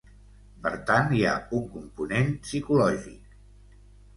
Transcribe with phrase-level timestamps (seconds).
[0.63, 3.37] Per tant, hi ha un component psicològic.